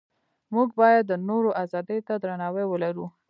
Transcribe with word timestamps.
موږ 0.53 0.69
باید 0.79 1.03
د 1.07 1.13
نورو 1.27 1.49
ازادۍ 1.63 1.99
ته 2.07 2.13
درناوی 2.23 2.65
ولرو. 2.67 3.05